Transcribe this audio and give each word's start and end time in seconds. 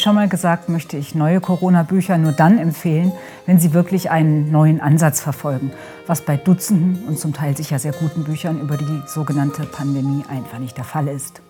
schon 0.00 0.14
mal 0.14 0.28
gesagt, 0.28 0.68
möchte 0.68 0.96
ich 0.96 1.14
neue 1.14 1.40
Corona-Bücher 1.40 2.18
nur 2.18 2.32
dann 2.32 2.58
empfehlen, 2.58 3.12
wenn 3.46 3.58
sie 3.58 3.72
wirklich 3.74 4.10
einen 4.10 4.50
neuen 4.50 4.80
Ansatz 4.80 5.20
verfolgen, 5.20 5.72
was 6.06 6.22
bei 6.22 6.36
Dutzenden 6.36 7.04
und 7.06 7.18
zum 7.18 7.32
Teil 7.32 7.56
sicher 7.56 7.78
sehr 7.78 7.92
guten 7.92 8.24
Büchern 8.24 8.60
über 8.60 8.76
die 8.76 9.02
sogenannte 9.06 9.64
Pandemie 9.64 10.24
einfach 10.28 10.58
nicht 10.58 10.76
der 10.76 10.84
Fall 10.84 11.08
ist. 11.08 11.42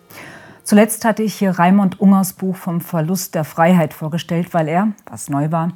Zuletzt 0.64 1.04
hatte 1.04 1.22
ich 1.22 1.34
hier 1.34 1.58
Raimund 1.58 2.00
Ungers 2.00 2.32
Buch 2.34 2.56
vom 2.56 2.80
Verlust 2.80 3.34
der 3.34 3.44
Freiheit 3.44 3.94
vorgestellt, 3.94 4.52
weil 4.52 4.68
er, 4.68 4.88
was 5.08 5.30
neu 5.30 5.50
war, 5.50 5.72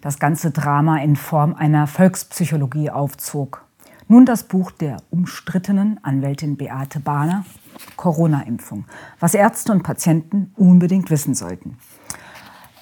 das 0.00 0.18
ganze 0.18 0.50
Drama 0.50 0.98
in 0.98 1.16
Form 1.16 1.54
einer 1.54 1.86
Volkspsychologie 1.86 2.90
aufzog. 2.90 3.64
Nun 4.06 4.24
das 4.24 4.44
Buch 4.44 4.70
der 4.70 4.98
umstrittenen 5.10 6.02
Anwältin 6.02 6.56
Beate 6.56 7.00
Bahner, 7.00 7.44
Corona-Impfung, 7.96 8.86
was 9.20 9.34
Ärzte 9.34 9.72
und 9.72 9.82
Patienten 9.82 10.52
unbedingt 10.56 11.10
wissen 11.10 11.34
sollten. 11.34 11.76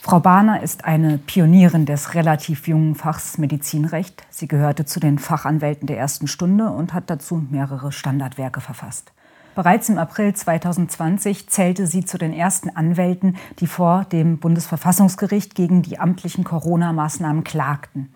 Frau 0.06 0.20
Bahner 0.20 0.62
ist 0.62 0.84
eine 0.84 1.19
Pionierin 1.19 1.84
des 1.84 2.15
relativ 2.15 2.69
jungen 2.69 2.95
Fachs 2.95 3.38
Medizinrecht. 3.38 4.24
Sie 4.30 4.46
gehörte 4.46 4.84
zu 4.84 5.01
den 5.01 5.19
Fachanwälten 5.19 5.88
der 5.88 5.98
ersten 5.98 6.29
Stunde 6.29 6.70
und 6.70 6.95
hat 6.95 7.10
dazu 7.10 7.45
mehrere 7.51 7.91
Standardwerke 7.91 8.60
verfasst. 8.60 9.12
Bereits 9.56 9.88
im 9.88 9.98
April 9.98 10.32
2020 10.32 11.48
zählte 11.48 11.88
sie 11.88 12.05
zu 12.05 12.19
den 12.19 12.32
ersten 12.32 12.70
Anwälten, 12.70 13.34
die 13.59 13.66
vor 13.66 14.05
dem 14.05 14.38
Bundesverfassungsgericht 14.38 15.57
gegen 15.57 15.82
die 15.82 15.98
amtlichen 15.98 16.45
Corona-Maßnahmen 16.45 17.43
klagten. 17.43 18.13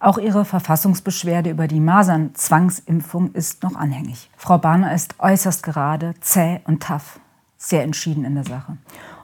Auch 0.00 0.16
ihre 0.16 0.46
Verfassungsbeschwerde 0.46 1.50
über 1.50 1.68
die 1.68 1.80
Masern-Zwangsimpfung 1.80 3.32
ist 3.32 3.62
noch 3.62 3.76
anhängig. 3.76 4.30
Frau 4.38 4.56
Bahner 4.56 4.94
ist 4.94 5.16
äußerst 5.18 5.62
gerade, 5.62 6.14
zäh 6.22 6.60
und 6.64 6.82
tough, 6.84 7.20
sehr 7.58 7.82
entschieden 7.82 8.24
in 8.24 8.34
der 8.34 8.44
Sache. 8.44 8.77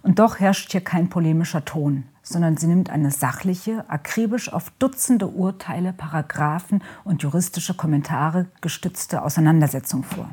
Und 0.04 0.18
doch 0.18 0.38
herrscht 0.38 0.70
hier 0.72 0.82
kein 0.82 1.08
polemischer 1.08 1.64
Ton, 1.64 2.04
sondern 2.22 2.58
sie 2.58 2.66
nimmt 2.66 2.90
eine 2.90 3.10
sachliche, 3.10 3.88
akribisch 3.88 4.52
auf 4.52 4.70
Dutzende 4.78 5.28
Urteile, 5.28 5.94
Paragraphen 5.94 6.82
und 7.04 7.22
juristische 7.22 7.72
Kommentare 7.72 8.46
gestützte 8.60 9.22
Auseinandersetzung 9.22 10.04
vor. 10.04 10.28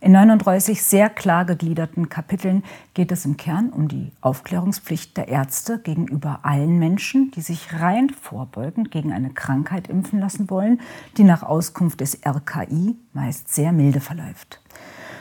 In 0.00 0.12
39 0.12 0.82
sehr 0.82 1.10
klar 1.10 1.44
gegliederten 1.44 2.08
Kapiteln 2.08 2.64
geht 2.94 3.12
es 3.12 3.26
im 3.26 3.36
Kern 3.36 3.68
um 3.68 3.86
die 3.86 4.12
Aufklärungspflicht 4.22 5.14
der 5.14 5.28
Ärzte 5.28 5.78
gegenüber 5.78 6.40
allen 6.44 6.78
Menschen, 6.78 7.30
die 7.32 7.42
sich 7.42 7.74
rein 7.78 8.08
vorbeugend 8.08 8.90
gegen 8.90 9.12
eine 9.12 9.28
Krankheit 9.28 9.88
impfen 9.88 10.20
lassen 10.20 10.48
wollen, 10.48 10.80
die 11.18 11.24
nach 11.24 11.42
Auskunft 11.42 12.00
des 12.00 12.18
RKI 12.26 12.96
meist 13.12 13.52
sehr 13.52 13.72
milde 13.72 14.00
verläuft. 14.00 14.62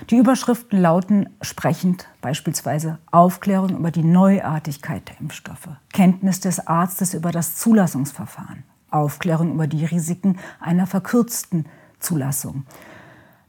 Die 0.09 0.17
Überschriften 0.17 0.79
lauten 0.79 1.29
sprechend 1.41 2.07
beispielsweise 2.21 2.97
Aufklärung 3.11 3.77
über 3.77 3.91
die 3.91 4.03
Neuartigkeit 4.03 5.07
der 5.09 5.19
Impfstoffe, 5.19 5.69
Kenntnis 5.93 6.39
des 6.39 6.65
Arztes 6.65 7.13
über 7.13 7.31
das 7.31 7.55
Zulassungsverfahren, 7.57 8.63
Aufklärung 8.89 9.53
über 9.53 9.67
die 9.67 9.85
Risiken 9.85 10.37
einer 10.59 10.87
verkürzten 10.87 11.65
Zulassung, 11.99 12.63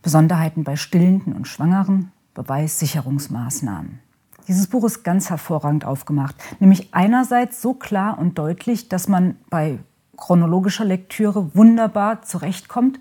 Besonderheiten 0.02 0.64
bei 0.64 0.76
Stillenden 0.76 1.32
und 1.32 1.46
Schwangeren, 1.46 2.12
Beweissicherungsmaßnahmen. 2.34 4.00
Dieses 4.48 4.66
Buch 4.66 4.84
ist 4.84 5.04
ganz 5.04 5.30
hervorragend 5.30 5.84
aufgemacht, 5.84 6.34
nämlich 6.58 6.92
einerseits 6.92 7.62
so 7.62 7.74
klar 7.74 8.18
und 8.18 8.38
deutlich, 8.38 8.88
dass 8.88 9.08
man 9.08 9.36
bei 9.48 9.78
chronologischer 10.16 10.84
Lektüre 10.84 11.55
wunderbar 11.55 12.22
zurechtkommt, 12.22 13.00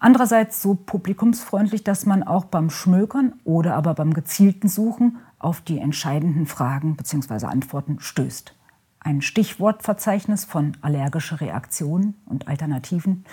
andererseits 0.00 0.62
so 0.62 0.74
publikumsfreundlich, 0.74 1.84
dass 1.84 2.06
man 2.06 2.22
auch 2.22 2.44
beim 2.44 2.70
Schmökern 2.70 3.34
oder 3.44 3.74
aber 3.74 3.94
beim 3.94 4.14
gezielten 4.14 4.68
Suchen 4.68 5.18
auf 5.38 5.60
die 5.60 5.78
entscheidenden 5.78 6.46
Fragen 6.46 6.96
bzw. 6.96 7.46
Antworten 7.46 7.98
stößt 8.00 8.54
ein 9.00 9.22
Stichwortverzeichnis 9.22 10.44
von 10.44 10.76
allergische 10.80 11.40
Reaktionen 11.40 12.14
und 12.26 12.48
Alternativen 12.48 13.24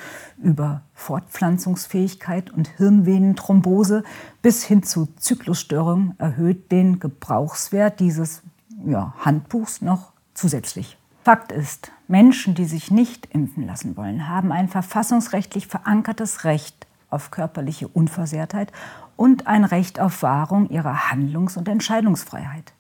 über 0.41 0.83
Fortpflanzungsfähigkeit 0.93 2.51
und 2.51 2.67
Hirnvenenthrombose 2.77 4.03
bis 4.41 4.63
hin 4.63 4.83
zu 4.83 5.07
Zyklusstörungen 5.17 6.15
erhöht 6.17 6.71
den 6.71 6.99
Gebrauchswert 6.99 7.99
dieses 7.99 8.43
ja, 8.85 9.13
Handbuchs 9.19 9.81
noch 9.81 10.13
zusätzlich. 10.33 10.97
Fakt 11.25 11.51
ist, 11.51 11.91
Menschen, 12.07 12.53
die 12.53 12.65
sich 12.65 12.91
nicht 12.91 13.33
impfen 13.33 13.65
lassen 13.65 13.97
wollen, 13.97 14.29
haben 14.29 14.51
ein 14.51 14.69
verfassungsrechtlich 14.69 15.65
verankertes 15.65 16.43
Recht 16.43 16.85
auf 17.09 17.31
körperliche 17.31 17.87
Unversehrtheit 17.87 18.71
und 19.15 19.47
ein 19.47 19.63
Recht 19.63 19.99
auf 19.99 20.21
Wahrung 20.21 20.69
ihrer 20.69 21.09
Handlungs- 21.09 21.57
und 21.57 21.67
Entscheidungsfreiheit. 21.67 22.73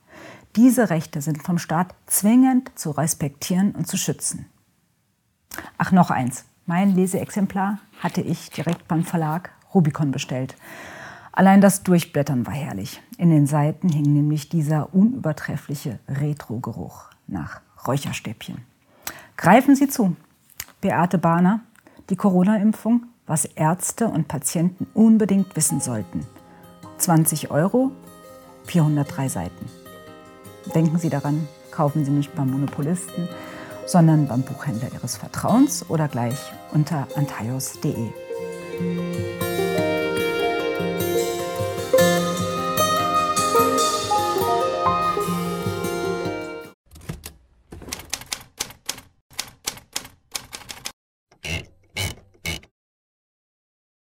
Diese 0.55 0.91
Rechte 0.91 1.21
sind 1.21 1.41
vom 1.41 1.57
Staat 1.57 1.95
zwingend 2.05 2.71
zu 2.77 2.91
respektieren 2.91 3.71
und 3.71 3.87
zu 3.87 3.97
schützen. 3.97 4.45
Ach, 5.79 5.91
noch 5.91 6.11
eins. 6.11 6.45
Mein 6.67 6.93
Leseexemplar 6.93 7.79
hatte 7.99 8.21
ich 8.21 8.51
direkt 8.51 8.87
beim 8.87 9.05
Verlag 9.05 9.49
Rubicon 9.73 10.11
bestellt. 10.11 10.55
Allein 11.31 11.61
das 11.61 11.81
Durchblättern 11.81 12.45
war 12.45 12.53
herrlich. 12.53 13.01
In 13.17 13.31
den 13.31 13.47
Seiten 13.47 13.89
hing 13.89 14.13
nämlich 14.13 14.49
dieser 14.49 14.93
unübertreffliche 14.93 15.97
Retro-Geruch 16.07 17.09
nach 17.25 17.61
Räucherstäbchen. 17.87 18.63
Greifen 19.37 19.75
Sie 19.75 19.87
zu. 19.87 20.15
Beate 20.81 21.17
Bahner, 21.17 21.61
die 22.09 22.15
Corona-Impfung, 22.15 23.05
was 23.27 23.45
Ärzte 23.45 24.07
und 24.07 24.27
Patienten 24.27 24.87
unbedingt 24.93 25.55
wissen 25.55 25.79
sollten. 25.79 26.25
20 26.97 27.51
Euro, 27.51 27.91
403 28.65 29.29
Seiten. 29.29 29.65
Denken 30.73 30.97
Sie 30.97 31.09
daran, 31.09 31.47
kaufen 31.71 32.05
Sie 32.05 32.11
nicht 32.11 32.35
beim 32.35 32.51
Monopolisten, 32.51 33.27
sondern 33.85 34.27
beim 34.27 34.41
Buchhändler 34.41 34.91
Ihres 34.93 35.17
Vertrauens 35.17 35.89
oder 35.89 36.07
gleich 36.07 36.39
unter 36.71 37.07
antaios.de. 37.15 38.24